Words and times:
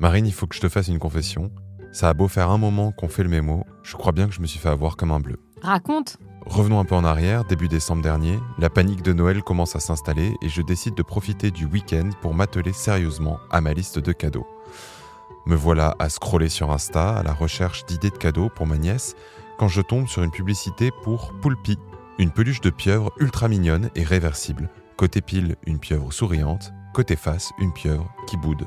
Marine, 0.00 0.26
il 0.26 0.32
faut 0.32 0.46
que 0.46 0.54
je 0.54 0.60
te 0.60 0.68
fasse 0.68 0.86
une 0.86 1.00
confession. 1.00 1.50
Ça 1.90 2.08
a 2.08 2.14
beau 2.14 2.28
faire 2.28 2.50
un 2.50 2.58
moment 2.58 2.92
qu'on 2.92 3.08
fait 3.08 3.24
le 3.24 3.28
mémo, 3.28 3.66
je 3.82 3.96
crois 3.96 4.12
bien 4.12 4.28
que 4.28 4.32
je 4.32 4.40
me 4.40 4.46
suis 4.46 4.60
fait 4.60 4.68
avoir 4.68 4.96
comme 4.96 5.10
un 5.10 5.18
bleu. 5.18 5.40
Raconte. 5.60 6.18
Revenons 6.46 6.78
un 6.78 6.84
peu 6.84 6.94
en 6.94 7.04
arrière, 7.04 7.44
début 7.44 7.66
décembre 7.66 8.02
dernier, 8.02 8.38
la 8.60 8.70
panique 8.70 9.02
de 9.02 9.12
Noël 9.12 9.42
commence 9.42 9.74
à 9.74 9.80
s'installer 9.80 10.36
et 10.40 10.48
je 10.48 10.62
décide 10.62 10.94
de 10.94 11.02
profiter 11.02 11.50
du 11.50 11.64
week-end 11.64 12.10
pour 12.22 12.32
m'atteler 12.32 12.72
sérieusement 12.72 13.40
à 13.50 13.60
ma 13.60 13.74
liste 13.74 13.98
de 13.98 14.12
cadeaux. 14.12 14.46
Me 15.46 15.56
voilà 15.56 15.96
à 15.98 16.08
scroller 16.08 16.48
sur 16.48 16.70
Insta 16.70 17.16
à 17.16 17.24
la 17.24 17.32
recherche 17.32 17.84
d'idées 17.86 18.10
de 18.10 18.18
cadeaux 18.18 18.50
pour 18.50 18.68
ma 18.68 18.78
nièce 18.78 19.16
quand 19.58 19.66
je 19.66 19.80
tombe 19.80 20.06
sur 20.06 20.22
une 20.22 20.30
publicité 20.30 20.92
pour 21.02 21.32
Poulpi, 21.40 21.76
une 22.20 22.30
peluche 22.30 22.60
de 22.60 22.70
pieuvre 22.70 23.12
ultra 23.18 23.48
mignonne 23.48 23.90
et 23.96 24.04
réversible. 24.04 24.70
Côté 24.96 25.22
pile, 25.22 25.56
une 25.66 25.80
pieuvre 25.80 26.12
souriante, 26.12 26.72
côté 26.94 27.16
face, 27.16 27.50
une 27.58 27.72
pieuvre 27.72 28.08
qui 28.28 28.36
boude. 28.36 28.64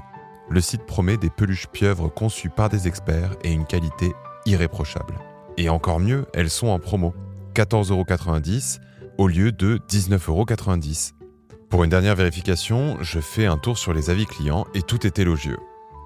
Le 0.52 0.60
site 0.60 0.86
promet 0.86 1.16
des 1.16 1.30
peluches 1.30 1.68
pieuvres 1.68 2.10
conçues 2.10 2.50
par 2.50 2.68
des 2.68 2.86
experts 2.86 3.38
et 3.42 3.54
une 3.54 3.66
qualité 3.66 4.12
irréprochable. 4.46 5.18
Et 5.56 5.70
encore 5.70 6.02
mieux, 6.02 6.26
elles 6.34 6.50
sont 6.50 6.68
en 6.68 6.78
promo. 6.78 7.14
14,90€ 7.56 8.80
au 9.18 9.30
lieu 9.30 9.54
de 9.54 9.80
19,90€. 9.90 11.14
Pour 11.70 11.86
une 11.86 11.90
dernière 11.90 12.18
vérification, 12.18 12.98
je 13.00 13.22
fais 13.22 13.46
un 13.46 13.58
tour 13.58 13.78
sur 13.78 13.94
les 13.94 14.10
avis 14.10 14.26
clients 14.26 14.66
et 14.74 14.82
tout 14.82 15.08
est 15.08 15.20
élogieux. 15.20 15.58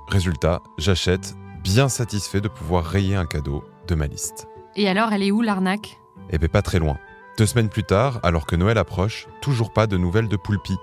Résultat, 0.09 0.61
j'achète, 0.77 1.33
bien 1.63 1.89
satisfait 1.89 2.41
de 2.41 2.47
pouvoir 2.47 2.85
rayer 2.85 3.15
un 3.15 3.25
cadeau 3.25 3.63
de 3.87 3.95
ma 3.95 4.05
liste. 4.05 4.47
Et 4.75 4.87
alors, 4.87 5.11
elle 5.11 5.23
est 5.23 5.31
où 5.31 5.41
l'arnaque? 5.41 5.97
Eh 6.29 6.37
bien, 6.37 6.49
pas 6.49 6.61
très 6.61 6.77
loin. 6.77 6.99
Deux 7.39 7.47
semaines 7.47 7.69
plus 7.69 7.83
tard, 7.83 8.19
alors 8.21 8.45
que 8.45 8.55
Noël 8.55 8.77
approche, 8.77 9.27
toujours 9.41 9.73
pas 9.73 9.87
de 9.87 9.97
nouvelles 9.97 10.29
de 10.29 10.37
Poulpi. 10.37 10.77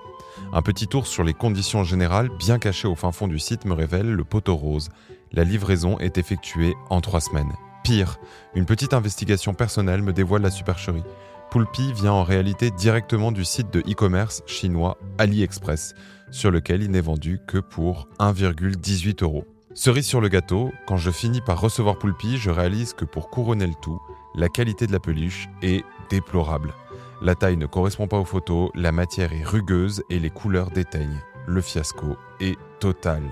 Un 0.55 0.61
petit 0.61 0.87
tour 0.87 1.07
sur 1.07 1.23
les 1.23 1.33
conditions 1.33 1.83
générales, 1.83 2.29
bien 2.37 2.59
cachées 2.59 2.87
au 2.87 2.93
fin 2.93 3.11
fond 3.11 3.27
du 3.27 3.39
site, 3.39 3.65
me 3.65 3.73
révèle 3.73 4.11
le 4.11 4.23
poteau 4.23 4.55
rose. 4.55 4.89
La 5.31 5.43
livraison 5.43 5.97
est 5.97 6.19
effectuée 6.19 6.75
en 6.91 7.01
trois 7.01 7.21
semaines. 7.21 7.51
Pire, 7.83 8.19
une 8.53 8.67
petite 8.67 8.93
investigation 8.93 9.55
personnelle 9.55 10.03
me 10.03 10.13
dévoile 10.13 10.43
la 10.43 10.51
supercherie. 10.51 11.01
Poulpi 11.49 11.91
vient 11.93 12.13
en 12.13 12.21
réalité 12.21 12.69
directement 12.69 13.31
du 13.31 13.43
site 13.43 13.73
de 13.73 13.79
e-commerce 13.79 14.43
chinois 14.45 14.99
AliExpress, 15.17 15.95
sur 16.29 16.51
lequel 16.51 16.83
il 16.83 16.91
n'est 16.91 17.01
vendu 17.01 17.39
que 17.47 17.57
pour 17.57 18.07
1,18 18.19 19.23
euros. 19.23 19.47
Cerise 19.73 20.05
sur 20.05 20.21
le 20.21 20.29
gâteau, 20.29 20.71
quand 20.85 20.97
je 20.97 21.09
finis 21.09 21.41
par 21.41 21.59
recevoir 21.59 21.97
Poulpi, 21.97 22.37
je 22.37 22.51
réalise 22.51 22.93
que 22.93 23.05
pour 23.05 23.31
couronner 23.31 23.65
le 23.65 23.73
tout, 23.81 23.99
la 24.35 24.49
qualité 24.49 24.85
de 24.85 24.91
la 24.91 24.99
peluche 24.99 25.49
est 25.63 25.83
déplorable. 26.11 26.75
La 27.23 27.35
taille 27.35 27.55
ne 27.55 27.67
correspond 27.67 28.09
pas 28.09 28.19
aux 28.19 28.25
photos, 28.25 28.69
la 28.75 28.91
matière 28.91 29.31
est 29.31 29.45
rugueuse 29.45 30.03
et 30.09 30.19
les 30.19 30.29
couleurs 30.29 30.71
déteignent. 30.71 31.21
Le 31.47 31.61
fiasco 31.61 32.17
est 32.41 32.57
total. 32.81 33.23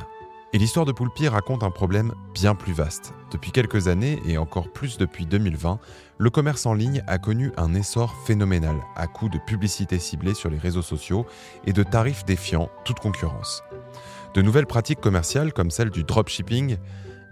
Et 0.53 0.57
l'histoire 0.57 0.85
de 0.85 0.93
Poulpi 0.93 1.27
raconte 1.27 1.61
un 1.61 1.71
problème 1.71 2.13
bien 2.33 2.55
plus 2.55 2.71
vaste. 2.71 3.13
Depuis 3.31 3.51
quelques 3.51 3.89
années, 3.89 4.21
et 4.25 4.37
encore 4.37 4.71
plus 4.71 4.97
depuis 4.97 5.25
2020, 5.25 5.77
le 6.17 6.29
commerce 6.29 6.65
en 6.65 6.73
ligne 6.73 7.03
a 7.05 7.17
connu 7.17 7.51
un 7.57 7.73
essor 7.73 8.15
phénoménal 8.25 8.77
à 8.95 9.07
coup 9.07 9.27
de 9.27 9.39
publicité 9.45 9.99
ciblée 9.99 10.35
sur 10.35 10.49
les 10.49 10.57
réseaux 10.57 10.81
sociaux 10.81 11.25
et 11.67 11.73
de 11.73 11.83
tarifs 11.83 12.23
défiant 12.23 12.69
toute 12.85 13.01
concurrence. 13.01 13.61
De 14.35 14.41
nouvelles 14.41 14.67
pratiques 14.67 15.01
commerciales 15.01 15.51
comme 15.51 15.69
celle 15.69 15.89
du 15.89 16.05
dropshipping, 16.05 16.77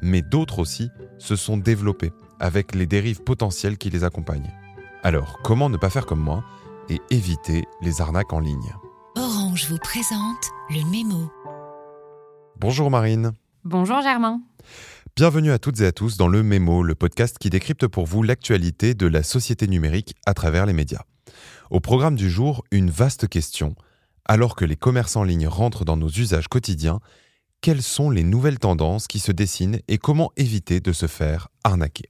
mais 0.02 0.21
d'autres 0.21 0.59
aussi, 0.59 0.91
se 1.19 1.37
sont 1.37 1.55
développées 1.55 2.11
avec 2.41 2.75
les 2.75 2.85
dérives 2.85 3.23
potentielles 3.23 3.77
qui 3.77 3.89
les 3.89 4.03
accompagnent. 4.03 4.52
Alors, 5.02 5.39
comment 5.44 5.69
ne 5.69 5.78
pas 5.78 5.89
faire 5.89 6.05
comme 6.05 6.19
moi 6.19 6.44
et 6.89 7.00
éviter 7.09 7.64
les 7.81 8.02
arnaques 8.02 8.33
en 8.33 8.42
ligne 8.42 8.75
Orange 9.16 9.67
vous 9.69 9.78
présente 9.78 10.50
le 10.69 10.83
mémo. 10.92 11.31
Bonjour 12.59 12.92
Marine. 12.92 13.31
Bonjour 13.64 14.02
Germain. 14.02 14.42
Bienvenue 15.16 15.52
à 15.52 15.59
toutes 15.59 15.80
et 15.80 15.86
à 15.86 15.94
tous 15.94 16.17
dans 16.17 16.27
le 16.27 16.44
Mémo, 16.44 16.83
le 16.83 16.95
podcast 16.95 17.38
qui 17.39 17.50
décrypte 17.50 17.88
pour 17.88 18.08
vous 18.08 18.23
l'actualité 18.23 18.94
de 18.94 19.08
la 19.08 19.23
société 19.23 19.67
numérique 19.67 20.16
à 20.25 20.33
travers 20.33 20.66
les 20.66 20.73
médias. 20.73 21.03
Au 21.70 21.80
programme 21.80 22.16
du 22.16 22.30
jour, 22.30 22.66
une 22.71 22.89
vaste 22.89 23.30
question. 23.30 23.76
Alors 24.26 24.55
que 24.55 24.66
les 24.66 24.76
commerces 24.76 25.16
en 25.16 25.23
ligne 25.23 25.48
rentrent 25.48 25.86
dans 25.86 25.98
nos 25.98 26.10
usages 26.10 26.49
quotidiens, 26.49 26.99
quelles 27.61 27.83
sont 27.83 28.10
les 28.10 28.23
nouvelles 28.23 28.60
tendances 28.60 29.08
qui 29.08 29.20
se 29.20 29.31
dessinent 29.31 29.80
et 29.87 29.98
comment 29.98 30.31
éviter 30.36 30.81
de 30.81 30.92
se 30.92 31.08
faire 31.08 31.48
arnaquer? 31.64 32.10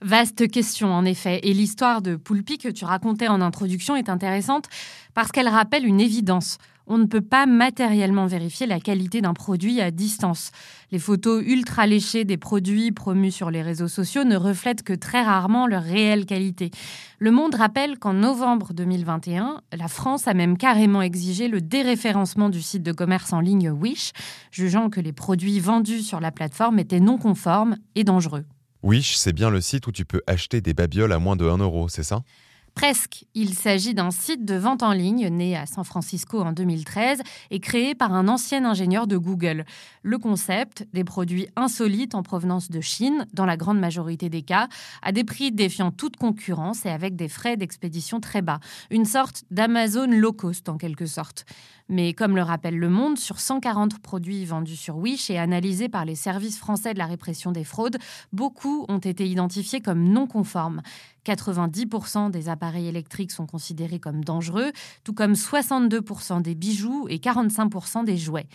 Vaste 0.00 0.50
question 0.50 0.92
en 0.92 1.04
effet, 1.04 1.40
et 1.44 1.52
l'histoire 1.52 2.02
de 2.02 2.16
Poulpi 2.16 2.58
que 2.58 2.68
tu 2.68 2.84
racontais 2.84 3.28
en 3.28 3.40
introduction 3.40 3.96
est 3.96 4.08
intéressante 4.08 4.68
parce 5.14 5.30
qu'elle 5.30 5.48
rappelle 5.48 5.86
une 5.86 6.00
évidence 6.00 6.58
on 6.86 6.98
ne 6.98 7.06
peut 7.06 7.20
pas 7.20 7.46
matériellement 7.46 8.26
vérifier 8.26 8.66
la 8.66 8.80
qualité 8.80 9.20
d'un 9.20 9.34
produit 9.34 9.80
à 9.80 9.90
distance. 9.90 10.50
Les 10.90 10.98
photos 10.98 11.42
ultra 11.46 11.86
léchées 11.86 12.24
des 12.24 12.36
produits 12.36 12.92
promus 12.92 13.30
sur 13.30 13.50
les 13.50 13.62
réseaux 13.62 13.88
sociaux 13.88 14.24
ne 14.24 14.36
reflètent 14.36 14.82
que 14.82 14.92
très 14.92 15.22
rarement 15.22 15.66
leur 15.66 15.82
réelle 15.82 16.26
qualité. 16.26 16.70
Le 17.18 17.30
Monde 17.30 17.54
rappelle 17.54 17.98
qu'en 17.98 18.14
novembre 18.14 18.72
2021, 18.74 19.62
la 19.72 19.88
France 19.88 20.26
a 20.26 20.34
même 20.34 20.56
carrément 20.56 21.02
exigé 21.02 21.48
le 21.48 21.60
déréférencement 21.60 22.48
du 22.48 22.60
site 22.60 22.82
de 22.82 22.92
commerce 22.92 23.32
en 23.32 23.40
ligne 23.40 23.70
Wish, 23.70 24.12
jugeant 24.50 24.90
que 24.90 25.00
les 25.00 25.12
produits 25.12 25.60
vendus 25.60 26.02
sur 26.02 26.20
la 26.20 26.32
plateforme 26.32 26.78
étaient 26.78 27.00
non 27.00 27.16
conformes 27.16 27.76
et 27.94 28.04
dangereux. 28.04 28.44
Wish, 28.82 29.16
c'est 29.16 29.32
bien 29.32 29.50
le 29.50 29.60
site 29.60 29.86
où 29.86 29.92
tu 29.92 30.04
peux 30.04 30.22
acheter 30.26 30.60
des 30.60 30.74
babioles 30.74 31.12
à 31.12 31.18
moins 31.18 31.36
de 31.36 31.48
1 31.48 31.58
euro, 31.58 31.88
c'est 31.88 32.02
ça? 32.02 32.22
Presque. 32.74 33.26
Il 33.34 33.54
s'agit 33.54 33.92
d'un 33.92 34.10
site 34.10 34.44
de 34.46 34.54
vente 34.54 34.82
en 34.82 34.92
ligne 34.92 35.28
né 35.28 35.56
à 35.56 35.66
San 35.66 35.84
Francisco 35.84 36.40
en 36.40 36.52
2013 36.52 37.20
et 37.50 37.60
créé 37.60 37.94
par 37.94 38.14
un 38.14 38.28
ancien 38.28 38.64
ingénieur 38.64 39.06
de 39.06 39.18
Google. 39.18 39.66
Le 40.02 40.18
concept, 40.18 40.86
des 40.94 41.04
produits 41.04 41.48
insolites 41.54 42.14
en 42.14 42.22
provenance 42.22 42.70
de 42.70 42.80
Chine, 42.80 43.26
dans 43.34 43.46
la 43.46 43.58
grande 43.58 43.78
majorité 43.78 44.30
des 44.30 44.42
cas, 44.42 44.68
à 45.02 45.12
des 45.12 45.22
prix 45.22 45.52
défiant 45.52 45.90
toute 45.90 46.16
concurrence 46.16 46.86
et 46.86 46.90
avec 46.90 47.14
des 47.14 47.28
frais 47.28 47.58
d'expédition 47.58 48.20
très 48.20 48.40
bas. 48.40 48.58
Une 48.90 49.04
sorte 49.04 49.44
d'Amazon 49.50 50.06
low 50.06 50.32
cost 50.32 50.68
en 50.68 50.78
quelque 50.78 51.06
sorte. 51.06 51.44
Mais 51.88 52.14
comme 52.14 52.36
le 52.36 52.42
rappelle 52.42 52.78
Le 52.78 52.88
Monde, 52.88 53.18
sur 53.18 53.38
140 53.38 53.98
produits 53.98 54.46
vendus 54.46 54.76
sur 54.76 54.96
Wish 54.96 55.28
et 55.28 55.38
analysés 55.38 55.90
par 55.90 56.06
les 56.06 56.14
services 56.14 56.58
français 56.58 56.94
de 56.94 56.98
la 56.98 57.04
répression 57.04 57.52
des 57.52 57.64
fraudes, 57.64 57.98
beaucoup 58.32 58.86
ont 58.88 58.98
été 58.98 59.28
identifiés 59.28 59.80
comme 59.80 60.02
non 60.02 60.26
conformes. 60.26 60.80
90% 61.24 62.30
des 62.30 62.48
appareils 62.48 62.86
électriques 62.86 63.32
sont 63.32 63.46
considérés 63.46 64.00
comme 64.00 64.24
dangereux, 64.24 64.72
tout 65.04 65.14
comme 65.14 65.34
62% 65.34 66.42
des 66.42 66.54
bijoux 66.54 67.06
et 67.08 67.18
45% 67.18 68.04
des 68.04 68.16
jouets. 68.16 68.46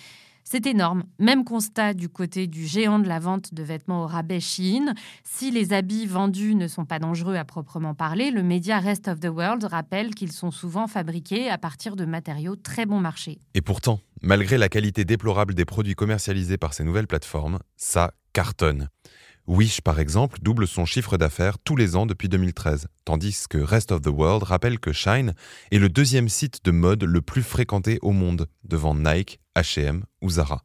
C'est 0.49 0.65
énorme. 0.65 1.03
Même 1.19 1.43
constat 1.43 1.93
du 1.93 2.07
côté 2.07 2.47
du 2.47 2.65
géant 2.65 2.99
de 2.99 3.07
la 3.09 3.19
vente 3.19 3.53
de 3.53 3.63
vêtements 3.63 4.03
au 4.03 4.07
rabais 4.07 4.39
Shein. 4.39 4.93
Si 5.25 5.51
les 5.51 5.73
habits 5.73 6.05
vendus 6.05 6.55
ne 6.55 6.69
sont 6.69 6.85
pas 6.85 6.99
dangereux 6.99 7.35
à 7.35 7.43
proprement 7.43 7.93
parler, 7.93 8.31
le 8.31 8.43
média 8.43 8.79
Rest 8.79 9.09
of 9.09 9.19
the 9.19 9.25
World 9.25 9.65
rappelle 9.65 10.15
qu'ils 10.15 10.31
sont 10.31 10.51
souvent 10.51 10.87
fabriqués 10.87 11.49
à 11.49 11.57
partir 11.57 11.97
de 11.97 12.05
matériaux 12.05 12.55
très 12.55 12.85
bon 12.85 13.01
marché. 13.01 13.39
Et 13.55 13.61
pourtant, 13.61 13.99
malgré 14.21 14.57
la 14.57 14.69
qualité 14.69 15.03
déplorable 15.03 15.53
des 15.53 15.65
produits 15.65 15.95
commercialisés 15.95 16.57
par 16.57 16.73
ces 16.73 16.85
nouvelles 16.85 17.07
plateformes, 17.07 17.59
ça 17.75 18.13
cartonne. 18.31 18.87
Wish, 19.47 19.79
par 19.79 20.01
exemple, 20.01 20.39
double 20.41 20.67
son 20.67 20.83
chiffre 20.83 21.17
d'affaires 21.17 21.57
tous 21.57 21.77
les 21.77 21.95
ans 21.95 22.05
depuis 22.05 22.27
2013, 22.27 22.87
tandis 23.05 23.45
que 23.49 23.57
Rest 23.57 23.93
of 23.93 24.01
the 24.01 24.07
World 24.07 24.43
rappelle 24.43 24.77
que 24.77 24.91
Shine 24.91 25.33
est 25.71 25.79
le 25.79 25.87
deuxième 25.87 26.27
site 26.27 26.65
de 26.65 26.71
mode 26.71 27.05
le 27.05 27.21
plus 27.21 27.43
fréquenté 27.43 27.97
au 28.01 28.11
monde, 28.11 28.47
devant 28.65 28.93
Nike, 28.93 29.39
HM 29.55 30.03
ou 30.21 30.31
Zara. 30.31 30.63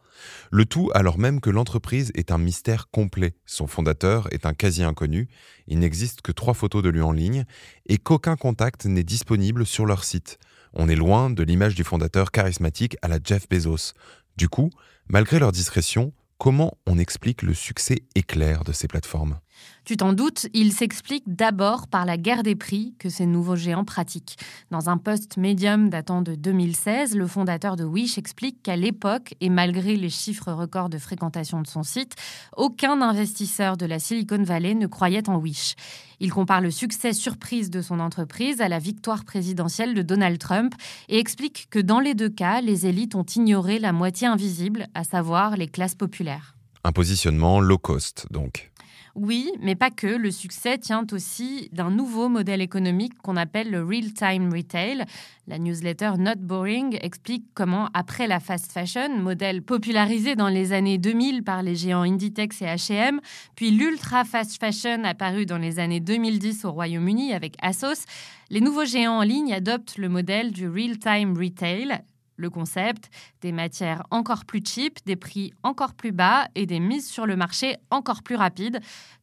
Le 0.51 0.65
tout 0.65 0.91
alors 0.95 1.17
même 1.17 1.41
que 1.41 1.49
l'entreprise 1.49 2.11
est 2.17 2.33
un 2.33 2.39
mystère 2.39 2.91
complet. 2.91 3.37
Son 3.47 3.69
fondateur 3.69 4.27
est 4.33 4.47
un 4.47 4.53
quasi 4.53 4.83
inconnu, 4.83 5.29
il 5.69 5.79
n'existe 5.79 6.21
que 6.21 6.33
trois 6.33 6.55
photos 6.55 6.83
de 6.83 6.89
lui 6.89 7.03
en 7.03 7.13
ligne, 7.13 7.45
et 7.87 7.99
qu'aucun 7.99 8.35
contact 8.35 8.87
n'est 8.87 9.05
disponible 9.05 9.65
sur 9.65 9.87
leur 9.87 10.03
site. 10.03 10.39
On 10.73 10.89
est 10.89 10.97
loin 10.97 11.31
de 11.31 11.45
l'image 11.45 11.77
du 11.77 11.85
fondateur 11.85 12.33
charismatique 12.33 12.97
à 13.01 13.07
la 13.07 13.21
Jeff 13.23 13.49
Bezos. 13.49 13.93
Du 14.37 14.49
coup, 14.49 14.71
malgré 15.07 15.39
leur 15.39 15.53
discrétion, 15.53 16.13
Comment 16.43 16.77
on 16.89 16.99
explique 16.99 17.43
le 17.43 17.55
succès 17.55 17.99
éclair 18.17 18.65
de 18.65 18.73
ces 18.73 18.89
plateformes? 18.89 19.39
Tu 19.85 19.97
t'en 19.97 20.13
doutes, 20.13 20.47
il 20.55 20.73
s'explique 20.73 21.25
d'abord 21.27 21.89
par 21.89 22.07
la 22.07 22.17
guerre 22.17 22.43
des 22.43 22.55
prix 22.55 22.95
que 22.99 23.09
ces 23.09 23.27
nouveaux 23.27 23.57
géants 23.57 23.85
pratiquent. 23.85 24.39
Dans 24.71 24.89
un 24.89 24.97
post 24.97 25.37
médium 25.37 25.91
datant 25.91 26.23
de 26.23 26.35
2016, 26.35 27.17
le 27.17 27.27
fondateur 27.27 27.75
de 27.75 27.85
Wish 27.85 28.17
explique 28.17 28.63
qu'à 28.63 28.77
l'époque, 28.77 29.35
et 29.41 29.49
malgré 29.49 29.97
les 29.97 30.09
chiffres 30.09 30.53
records 30.53 30.89
de 30.89 30.99
fréquentation 30.99 31.61
de 31.63 31.67
son 31.67 31.83
site, 31.83 32.15
aucun 32.57 33.03
investisseur 33.03 33.77
de 33.77 33.87
la 33.87 33.99
Silicon 33.99 34.43
Valley 34.43 34.75
ne 34.75 34.87
croyait 34.87 35.29
en 35.29 35.37
Wish. 35.37 35.75
Il 36.21 36.33
compare 36.33 36.61
le 36.61 36.71
succès 36.71 37.13
surprise 37.13 37.69
de 37.69 37.83
son 37.83 37.99
entreprise 37.99 38.61
à 38.61 38.69
la 38.69 38.79
victoire 38.79 39.25
présidentielle 39.25 39.95
de 39.95 40.03
Donald 40.03 40.39
Trump 40.39 40.73
et 41.09 41.19
explique 41.19 41.67
que 41.71 41.81
dans 41.81 41.99
les 41.99 42.15
deux 42.15 42.31
cas, 42.31 42.61
les 42.61 42.87
élites 42.87 43.17
ont 43.17 43.25
ignoré 43.25 43.81
la 43.81 43.93
moitié 43.93 44.29
invisible, 44.29 44.87
à 44.95 45.03
savoir 45.03 45.57
les 45.57 45.67
classes 45.67 45.97
populaires. 45.97 46.55
Un 46.85 46.93
positionnement 46.93 47.61
low 47.61 47.79
cost, 47.79 48.27
donc. 48.31 48.72
Oui, 49.15 49.53
mais 49.61 49.75
pas 49.75 49.91
que. 49.91 50.07
Le 50.07 50.31
succès 50.31 50.79
tient 50.79 51.07
aussi 51.13 51.69
d'un 51.73 51.91
nouveau 51.91 52.31
modèle 52.31 52.63
économique 52.63 53.13
qu'on 53.19 53.37
appelle 53.37 53.71
le 53.71 53.85
real-time 53.85 54.51
retail. 54.51 55.05
La 55.47 55.59
newsletter 55.59 56.13
Not 56.19 56.37
Boring 56.39 56.97
explique 57.03 57.45
comment, 57.53 57.91
après 57.93 58.27
la 58.27 58.41
fast 58.41 58.73
fashion, 58.73 59.19
modèle 59.19 59.63
popularisé 59.63 60.35
dans 60.35 60.49
les 60.49 60.73
années 60.73 60.97
2000 60.97 61.43
par 61.43 61.63
les 61.63 61.75
géants 61.75 62.03
Inditex 62.03 62.63
et 62.63 62.67
H&M, 62.67 63.21
puis 63.55 63.71
l'ultra 63.71 64.25
fast 64.25 64.59
fashion 64.59 65.05
apparu 65.05 65.45
dans 65.45 65.59
les 65.59 65.79
années 65.79 66.01
2010 66.01 66.65
au 66.65 66.73
Royaume-Uni 66.73 67.35
avec 67.35 67.57
Asos, 67.61 68.07
les 68.49 68.61
nouveaux 68.61 68.85
géants 68.87 69.19
en 69.19 69.23
ligne 69.23 69.53
adoptent 69.53 69.99
le 69.99 70.09
modèle 70.09 70.53
du 70.53 70.69
real-time 70.69 71.37
retail, 71.37 72.03
le 72.43 72.51
concept, 72.51 73.09
des 73.41 73.53
matières 73.53 74.03
encore 74.11 74.45
plus 74.45 74.63
cheap, 74.67 74.99
des 75.07 75.17
prix 75.17 75.55
encore 75.63 75.95
plus 75.95 76.13
bas 76.13 76.49
et 76.55 76.67
des 76.67 76.81
mises 76.81 77.09
sur 77.09 77.25
le 77.25 77.37
marché 77.37 77.77
encore 77.91 78.23
plus 78.23 78.37
rapides. 78.37 78.81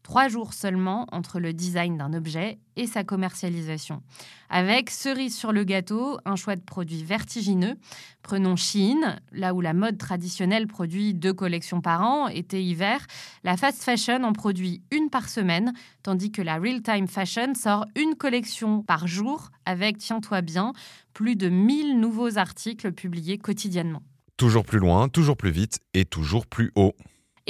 Trois 0.10 0.28
jours 0.28 0.56
seulement 0.56 1.06
entre 1.12 1.40
le 1.40 1.54
design 1.54 1.96
d'un 1.98 2.14
objet 2.14 2.58
et 2.76 2.88
sa 2.88 3.04
commercialisation. 3.04 4.02
Avec 4.50 4.90
cerise 4.90 5.38
sur 5.38 5.52
le 5.52 5.64
gâteau, 5.64 6.18
un 6.26 6.36
choix 6.36 6.56
de 6.56 6.64
produits 6.64 7.04
vertigineux. 7.04 7.76
Prenons 8.24 8.56
Chine, 8.56 9.22
là 9.32 9.54
où 9.54 9.62
la 9.62 9.76
mode 9.76 10.00
traditionnelle 10.00 10.66
produit 10.66 11.14
deux 11.14 11.32
collections 11.32 11.80
par 11.80 12.02
an, 12.02 12.28
été-hiver, 12.28 13.06
la 13.44 13.56
fast 13.56 13.84
fashion 13.84 14.24
en 14.24 14.34
produit 14.34 14.82
une 14.90 15.12
par 15.12 15.30
semaine, 15.30 15.74
tandis 16.02 16.32
que 16.32 16.42
la 16.42 16.58
real-time 16.58 17.08
fashion 17.08 17.54
sort 17.54 17.86
une 17.96 18.16
collection 18.16 18.82
par 18.82 19.06
jour 19.06 19.52
avec, 19.68 20.00
tiens-toi 20.00 20.42
bien, 20.42 20.74
plus 21.14 21.36
de 21.36 21.50
1000 21.50 22.00
nouveaux 22.00 22.40
articles 22.40 22.94
publiés 22.94 23.38
quotidiennement. 23.38 24.02
Toujours 24.38 24.66
plus 24.66 24.80
loin, 24.80 25.08
toujours 25.08 25.38
plus 25.38 25.52
vite 25.52 25.82
et 25.94 26.06
toujours 26.06 26.48
plus 26.48 26.72
haut 26.74 26.96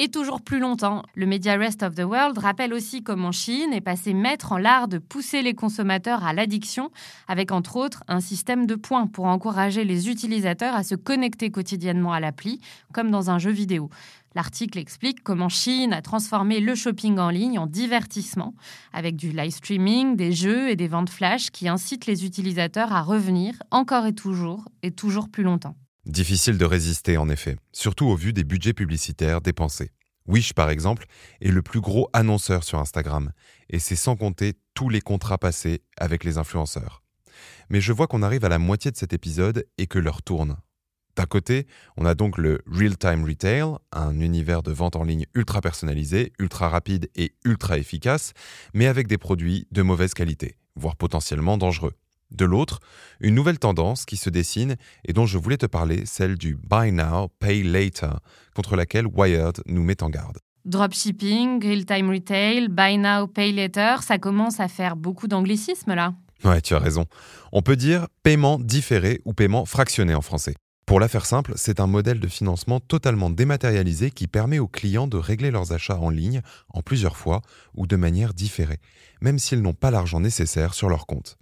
et 0.02 0.08
toujours 0.08 0.42
plus 0.42 0.60
longtemps. 0.60 1.04
Le 1.14 1.26
média 1.26 1.58
Rest 1.58 1.84
of 1.84 1.94
the 1.94 2.06
World 2.06 2.38
rappelle 2.38 2.74
aussi 2.74 3.04
comment 3.04 3.34
Chine 3.34 3.74
est 3.74 3.82
passé 3.82 4.14
maître 4.14 4.54
en 4.54 4.58
l'art 4.58 4.88
de 4.88 4.98
pousser 4.98 5.42
les 5.42 5.54
consommateurs 5.54 6.24
à 6.24 6.32
l'addiction, 6.32 6.90
avec 7.28 7.52
entre 7.52 7.76
autres 7.76 8.06
un 8.08 8.22
système 8.22 8.66
de 8.66 8.76
points 8.76 9.08
pour 9.08 9.26
encourager 9.26 9.84
les 9.84 10.08
utilisateurs 10.08 10.74
à 10.74 10.84
se 10.84 10.96
connecter 10.96 11.52
quotidiennement 11.52 12.14
à 12.14 12.22
l'appli, 12.22 12.62
comme 12.94 13.12
dans 13.12 13.30
un 13.30 13.40
jeu 13.40 13.52
vidéo. 13.52 13.90
L'article 14.36 14.78
explique 14.78 15.22
comment 15.22 15.50
Chine 15.50 15.92
a 15.92 16.02
transformé 16.02 16.62
le 16.62 16.76
shopping 16.76 17.20
en 17.20 17.30
ligne 17.30 17.60
en 17.60 17.68
divertissement, 17.68 18.54
avec 18.94 19.18
du 19.18 19.32
live 19.32 19.52
streaming, 19.52 20.16
des 20.16 20.32
jeux 20.32 20.70
et 20.70 20.78
des 20.78 20.88
ventes 20.88 21.10
flash 21.10 21.50
qui 21.50 21.68
incitent 21.68 22.06
les 22.06 22.24
utilisateurs 22.26 22.94
à 22.94 23.02
revenir 23.02 23.56
encore 23.70 24.06
et 24.06 24.14
toujours 24.14 24.64
et 24.82 24.92
toujours 24.92 25.28
plus 25.28 25.44
longtemps. 25.44 25.76
Difficile 26.10 26.58
de 26.58 26.66
résister 26.66 27.18
en 27.18 27.30
effet, 27.30 27.56
surtout 27.72 28.08
au 28.08 28.16
vu 28.16 28.34
des 28.34 28.44
budgets 28.44 28.74
publicitaires 28.74 29.42
dépensés. 29.42 29.92
Wish, 30.26 30.54
par 30.54 30.72
exemple, 30.72 31.06
est 31.40 31.52
le 31.52 31.62
plus 31.62 31.82
gros 31.82 32.10
annonceur 32.14 32.64
sur 32.64 32.80
Instagram, 32.80 33.32
et 33.70 33.78
c'est 33.78 33.96
sans 33.96 34.16
compter 34.16 34.54
tous 34.74 34.90
les 34.90 35.02
contrats 35.02 35.38
passés 35.38 35.84
avec 35.98 36.24
les 36.24 36.40
influenceurs. 36.40 37.04
Mais 37.70 37.80
je 37.80 37.94
vois 37.94 38.08
qu'on 38.08 38.24
arrive 38.24 38.44
à 38.44 38.50
la 38.50 38.58
moitié 38.58 38.90
de 38.90 38.98
cet 38.98 39.14
épisode 39.14 39.68
et 39.78 39.86
que 39.86 40.00
l'heure 40.00 40.24
tourne. 40.24 40.58
D'un 41.16 41.28
côté, 41.28 41.68
on 41.96 42.06
a 42.06 42.16
donc 42.16 42.40
le 42.40 42.64
real-time 42.66 43.24
retail, 43.24 43.76
un 43.92 44.20
univers 44.20 44.64
de 44.64 44.72
vente 44.72 44.96
en 44.96 45.04
ligne 45.04 45.28
ultra 45.36 45.62
personnalisé, 45.62 46.34
ultra 46.40 46.70
rapide 46.70 47.12
et 47.16 47.36
ultra 47.46 47.78
efficace, 47.78 48.34
mais 48.74 48.88
avec 48.88 49.06
des 49.06 49.20
produits 49.20 49.68
de 49.70 49.84
mauvaise 49.84 50.16
qualité, 50.16 50.58
voire 50.76 50.96
potentiellement 50.96 51.60
dangereux. 51.60 51.94
De 52.32 52.46
l'autre, 52.46 52.80
une 53.20 53.36
nouvelle 53.36 53.60
tendance 53.60 54.06
qui 54.06 54.18
se 54.18 54.30
dessine 54.30 54.76
et 55.06 55.14
dont 55.14 55.26
je 55.26 55.38
voulais 55.38 55.58
te 55.58 55.66
parler, 55.66 56.06
celle 56.06 56.38
du 56.38 56.56
Buy 56.56 56.92
Now, 56.92 57.30
Pay 57.40 57.64
Later, 57.64 58.20
contre 58.56 58.76
laquelle 58.76 59.08
Wired 59.08 59.62
nous 59.66 59.84
met 59.84 60.04
en 60.04 60.10
garde. 60.10 60.38
Dropshipping, 60.66 61.64
real-time 61.64 62.10
retail, 62.10 62.68
Buy 62.70 62.98
Now, 62.98 63.28
Pay 63.28 63.52
Later, 63.54 63.98
ça 64.02 64.20
commence 64.20 64.60
à 64.60 64.68
faire 64.68 64.96
beaucoup 64.96 65.28
d'anglicisme 65.28 65.96
là. 65.96 66.14
Ouais, 66.44 66.62
tu 66.62 66.74
as 66.76 66.80
raison. 66.80 67.06
On 67.52 67.62
peut 67.62 67.76
dire 67.76 68.08
paiement 68.24 68.60
différé 68.60 69.22
ou 69.26 69.34
paiement 69.34 69.66
fractionné 69.66 70.14
en 70.14 70.22
français. 70.22 70.54
Pour 70.86 71.00
la 71.00 71.08
faire 71.08 71.26
simple, 71.26 71.54
c'est 71.56 71.80
un 71.80 71.88
modèle 71.88 72.20
de 72.20 72.28
financement 72.28 72.80
totalement 72.80 73.30
dématérialisé 73.30 74.10
qui 74.10 74.28
permet 74.28 74.58
aux 74.58 74.68
clients 74.68 75.08
de 75.08 75.18
régler 75.18 75.52
leurs 75.52 75.72
achats 75.72 76.00
en 76.00 76.10
ligne 76.10 76.42
en 76.70 76.82
plusieurs 76.82 77.18
fois 77.18 77.42
ou 77.76 77.86
de 77.86 77.96
manière 77.96 78.34
différée, 78.34 78.80
même 79.22 79.38
s'ils 79.38 79.62
n'ont 79.62 79.74
pas 79.74 79.92
l'argent 79.92 80.20
nécessaire 80.20 80.74
sur 80.74 80.90
leur 80.90 81.06
compte. 81.06 81.38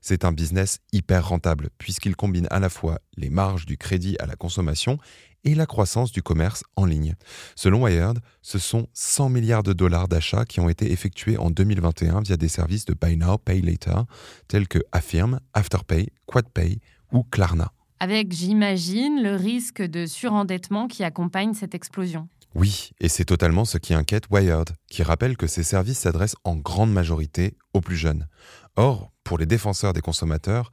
C'est 0.00 0.24
un 0.24 0.32
business 0.32 0.78
hyper 0.92 1.28
rentable 1.28 1.70
puisqu'il 1.78 2.16
combine 2.16 2.46
à 2.50 2.60
la 2.60 2.68
fois 2.68 3.00
les 3.16 3.30
marges 3.30 3.66
du 3.66 3.76
crédit 3.76 4.16
à 4.18 4.26
la 4.26 4.36
consommation 4.36 4.98
et 5.44 5.54
la 5.54 5.66
croissance 5.66 6.12
du 6.12 6.22
commerce 6.22 6.64
en 6.74 6.84
ligne. 6.84 7.14
Selon 7.54 7.84
Wired, 7.84 8.18
ce 8.42 8.58
sont 8.58 8.88
100 8.94 9.28
milliards 9.30 9.62
de 9.62 9.72
dollars 9.72 10.08
d'achats 10.08 10.44
qui 10.44 10.60
ont 10.60 10.68
été 10.68 10.90
effectués 10.90 11.38
en 11.38 11.50
2021 11.50 12.20
via 12.20 12.36
des 12.36 12.48
services 12.48 12.84
de 12.84 12.94
Buy 12.94 13.16
Now, 13.16 13.38
Pay 13.38 13.62
Later 13.62 14.02
tels 14.48 14.68
que 14.68 14.80
Affirm, 14.92 15.40
Afterpay, 15.54 16.08
QuadPay 16.26 16.80
ou 17.12 17.22
Klarna. 17.22 17.72
Avec, 17.98 18.32
j'imagine, 18.32 19.22
le 19.22 19.36
risque 19.36 19.80
de 19.80 20.04
surendettement 20.04 20.86
qui 20.86 21.02
accompagne 21.02 21.54
cette 21.54 21.74
explosion. 21.74 22.28
Oui, 22.58 22.92
et 23.00 23.10
c'est 23.10 23.26
totalement 23.26 23.66
ce 23.66 23.76
qui 23.76 23.92
inquiète 23.92 24.30
Wired, 24.30 24.70
qui 24.88 25.02
rappelle 25.02 25.36
que 25.36 25.46
ces 25.46 25.62
services 25.62 25.98
s'adressent 25.98 26.36
en 26.42 26.56
grande 26.56 26.90
majorité 26.90 27.58
aux 27.74 27.82
plus 27.82 27.96
jeunes. 27.96 28.28
Or, 28.76 29.12
pour 29.24 29.36
les 29.36 29.44
défenseurs 29.44 29.92
des 29.92 30.00
consommateurs, 30.00 30.70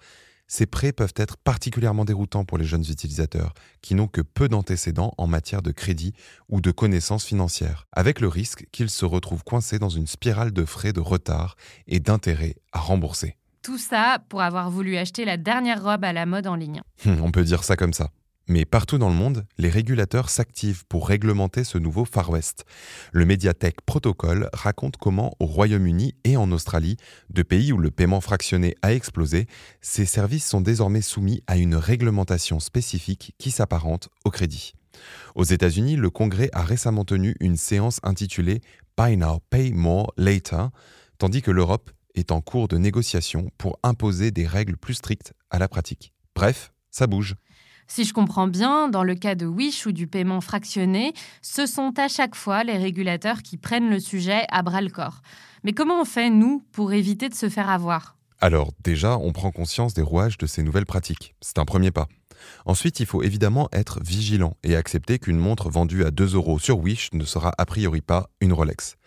ces 0.47 0.65
prêts 0.65 0.93
peuvent 0.93 1.13
être 1.17 1.35
particulièrement 1.35 2.05
déroutants 2.05 2.45
pour 2.45 2.57
les 2.57 2.63
jeunes 2.63 2.85
utilisateurs, 2.89 3.53
qui 3.81 3.95
n'ont 3.95 4.07
que 4.07 4.21
peu 4.21 4.47
d'antécédents 4.47 5.13
en 5.17 5.27
matière 5.27 5.61
de 5.61 5.71
crédit 5.71 6.13
ou 6.47 6.61
de 6.61 6.71
connaissances 6.71 7.25
financières, 7.25 7.85
avec 7.91 8.21
le 8.21 8.29
risque 8.29 8.65
qu'ils 8.71 8.89
se 8.89 9.03
retrouvent 9.03 9.43
coincés 9.43 9.77
dans 9.77 9.89
une 9.89 10.07
spirale 10.07 10.53
de 10.53 10.63
frais 10.63 10.93
de 10.93 11.01
retard 11.01 11.57
et 11.87 11.99
d'intérêts 11.99 12.55
à 12.71 12.79
rembourser. 12.79 13.35
Tout 13.61 13.77
ça 13.77 14.19
pour 14.29 14.41
avoir 14.41 14.71
voulu 14.71 14.95
acheter 14.95 15.25
la 15.25 15.35
dernière 15.35 15.83
robe 15.83 16.05
à 16.05 16.13
la 16.13 16.25
mode 16.25 16.47
en 16.47 16.55
ligne. 16.55 16.81
Hum, 17.05 17.19
on 17.21 17.31
peut 17.31 17.43
dire 17.43 17.65
ça 17.65 17.75
comme 17.75 17.93
ça. 17.93 18.09
Mais 18.47 18.65
partout 18.65 18.97
dans 18.97 19.07
le 19.07 19.15
monde, 19.15 19.45
les 19.57 19.69
régulateurs 19.69 20.29
s'activent 20.29 20.85
pour 20.87 21.07
réglementer 21.07 21.63
ce 21.63 21.77
nouveau 21.77 22.03
Far 22.03 22.29
West. 22.29 22.65
Le 23.13 23.25
Mediatek 23.25 23.81
Protocol 23.81 24.49
raconte 24.51 24.97
comment 24.97 25.33
au 25.39 25.45
Royaume-Uni 25.45 26.15
et 26.25 26.35
en 26.35 26.51
Australie, 26.51 26.97
deux 27.29 27.45
pays 27.45 27.71
où 27.71 27.77
le 27.77 27.89
paiement 27.89 28.19
fractionné 28.19 28.75
a 28.81 28.93
explosé, 28.93 29.47
ces 29.79 30.05
services 30.05 30.45
sont 30.45 30.59
désormais 30.59 31.01
soumis 31.01 31.41
à 31.47 31.55
une 31.55 31.75
réglementation 31.75 32.59
spécifique 32.59 33.33
qui 33.37 33.49
s'apparente 33.49 34.09
au 34.25 34.29
crédit. 34.29 34.73
Aux 35.35 35.45
États-Unis, 35.45 35.95
le 35.95 36.09
Congrès 36.09 36.49
a 36.51 36.63
récemment 36.63 37.05
tenu 37.05 37.35
une 37.39 37.57
séance 37.57 37.99
intitulée 38.03 38.61
Buy 38.97 39.15
Now, 39.15 39.39
Pay 39.49 39.71
More 39.71 40.13
Later, 40.17 40.67
tandis 41.17 41.41
que 41.41 41.51
l'Europe 41.51 41.91
est 42.13 42.31
en 42.31 42.41
cours 42.41 42.67
de 42.67 42.77
négociation 42.77 43.49
pour 43.57 43.79
imposer 43.83 44.31
des 44.31 44.45
règles 44.45 44.77
plus 44.77 44.95
strictes 44.95 45.33
à 45.49 45.59
la 45.59 45.67
pratique. 45.67 46.13
Bref, 46.35 46.71
ça 46.91 47.07
bouge. 47.07 47.35
Si 47.87 48.03
je 48.05 48.13
comprends 48.13 48.47
bien, 48.47 48.87
dans 48.87 49.03
le 49.03 49.15
cas 49.15 49.35
de 49.35 49.45
Wish 49.45 49.85
ou 49.85 49.91
du 49.91 50.07
paiement 50.07 50.41
fractionné, 50.41 51.13
ce 51.41 51.65
sont 51.65 51.93
à 51.97 52.07
chaque 52.07 52.35
fois 52.35 52.63
les 52.63 52.77
régulateurs 52.77 53.41
qui 53.41 53.57
prennent 53.57 53.89
le 53.89 53.99
sujet 53.99 54.45
à 54.49 54.63
bras 54.63 54.81
le 54.81 54.89
corps. 54.89 55.21
Mais 55.63 55.73
comment 55.73 56.01
on 56.01 56.05
fait, 56.05 56.29
nous, 56.29 56.63
pour 56.71 56.93
éviter 56.93 57.29
de 57.29 57.35
se 57.35 57.49
faire 57.49 57.69
avoir? 57.69 58.15
Alors 58.41 58.71
déjà, 58.83 59.17
on 59.17 59.31
prend 59.31 59.51
conscience 59.51 59.93
des 59.93 60.01
rouages 60.01 60.37
de 60.37 60.45
ces 60.45 60.63
nouvelles 60.63 60.85
pratiques. 60.85 61.33
C'est 61.39 61.59
un 61.59 61.65
premier 61.65 61.91
pas. 61.91 62.07
Ensuite, 62.65 62.99
il 62.99 63.05
faut 63.05 63.23
évidemment 63.23 63.69
être 63.71 64.01
vigilant 64.03 64.57
et 64.63 64.75
accepter 64.75 65.17
qu'une 65.19 65.37
montre 65.37 65.69
vendue 65.69 66.03
à 66.03 66.11
2 66.11 66.35
euros 66.35 66.59
sur 66.59 66.79
Wish 66.79 67.09
ne 67.13 67.23
sera 67.23 67.53
a 67.57 67.65
priori 67.65 68.01
pas 68.01 68.29
une 68.41 68.51
Rolex. 68.51 68.97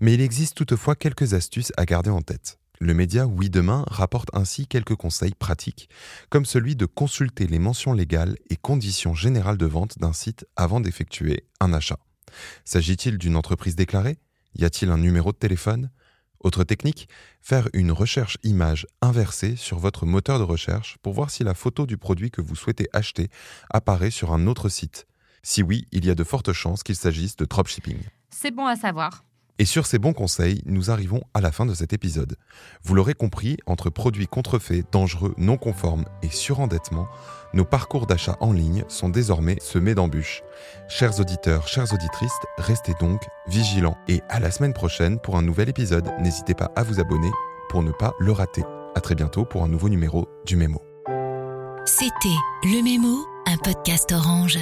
Mais 0.00 0.14
il 0.14 0.22
existe 0.22 0.54
toutefois 0.56 0.94
quelques 0.94 1.34
astuces 1.34 1.72
à 1.76 1.84
garder 1.84 2.08
en 2.08 2.22
tête. 2.22 2.58
Le 2.80 2.94
média 2.94 3.26
Oui 3.26 3.50
Demain 3.50 3.84
rapporte 3.88 4.28
ainsi 4.32 4.68
quelques 4.68 4.94
conseils 4.94 5.34
pratiques, 5.34 5.88
comme 6.30 6.44
celui 6.44 6.76
de 6.76 6.86
consulter 6.86 7.48
les 7.48 7.58
mentions 7.58 7.92
légales 7.92 8.36
et 8.50 8.56
conditions 8.56 9.14
générales 9.14 9.58
de 9.58 9.66
vente 9.66 9.98
d'un 9.98 10.12
site 10.12 10.46
avant 10.54 10.80
d'effectuer 10.80 11.44
un 11.58 11.72
achat. 11.72 11.98
S'agit-il 12.64 13.18
d'une 13.18 13.34
entreprise 13.34 13.74
déclarée? 13.74 14.18
Y 14.54 14.64
a-t-il 14.64 14.92
un 14.92 14.98
numéro 14.98 15.32
de 15.32 15.36
téléphone? 15.36 15.90
Autre 16.40 16.62
technique, 16.62 17.08
faire 17.42 17.68
une 17.72 17.90
recherche 17.90 18.38
image 18.44 18.86
inversée 19.02 19.56
sur 19.56 19.78
votre 19.80 20.06
moteur 20.06 20.38
de 20.38 20.44
recherche 20.44 20.98
pour 21.02 21.14
voir 21.14 21.30
si 21.30 21.42
la 21.42 21.54
photo 21.54 21.84
du 21.84 21.98
produit 21.98 22.30
que 22.30 22.40
vous 22.40 22.54
souhaitez 22.54 22.88
acheter 22.92 23.28
apparaît 23.70 24.12
sur 24.12 24.32
un 24.32 24.46
autre 24.46 24.68
site. 24.68 25.08
Si 25.42 25.64
oui, 25.64 25.86
il 25.90 26.04
y 26.06 26.10
a 26.10 26.14
de 26.14 26.24
fortes 26.24 26.52
chances 26.52 26.84
qu'il 26.84 26.94
s'agisse 26.94 27.34
de 27.34 27.44
dropshipping. 27.44 27.98
C'est 28.30 28.52
bon 28.52 28.66
à 28.66 28.76
savoir. 28.76 29.24
Et 29.58 29.64
sur 29.64 29.86
ces 29.86 29.98
bons 29.98 30.12
conseils, 30.12 30.62
nous 30.66 30.90
arrivons 30.90 31.22
à 31.34 31.40
la 31.40 31.50
fin 31.50 31.66
de 31.66 31.74
cet 31.74 31.92
épisode. 31.92 32.36
Vous 32.84 32.94
l'aurez 32.94 33.14
compris, 33.14 33.56
entre 33.66 33.90
produits 33.90 34.28
contrefaits, 34.28 34.84
dangereux, 34.92 35.34
non 35.36 35.56
conformes 35.56 36.04
et 36.22 36.30
surendettement, 36.30 37.08
nos 37.54 37.64
parcours 37.64 38.06
d'achat 38.06 38.36
en 38.40 38.52
ligne 38.52 38.84
sont 38.88 39.08
désormais 39.08 39.56
semés 39.60 39.94
d'embûches. 39.94 40.42
Chers 40.88 41.18
auditeurs, 41.18 41.66
chères 41.66 41.92
auditrices, 41.92 42.30
restez 42.58 42.92
donc 43.00 43.22
vigilants. 43.48 43.96
Et 44.06 44.20
à 44.28 44.38
la 44.38 44.50
semaine 44.50 44.74
prochaine 44.74 45.18
pour 45.18 45.36
un 45.36 45.42
nouvel 45.42 45.68
épisode. 45.68 46.08
N'hésitez 46.20 46.54
pas 46.54 46.70
à 46.76 46.82
vous 46.82 47.00
abonner 47.00 47.30
pour 47.68 47.82
ne 47.82 47.90
pas 47.90 48.12
le 48.20 48.32
rater. 48.32 48.62
À 48.94 49.00
très 49.00 49.14
bientôt 49.14 49.44
pour 49.44 49.64
un 49.64 49.68
nouveau 49.68 49.88
numéro 49.88 50.28
du 50.44 50.56
Mémo. 50.56 50.82
C'était 51.86 52.28
Le 52.64 52.82
Mémo, 52.82 53.26
un 53.46 53.56
podcast 53.56 54.12
orange. 54.12 54.58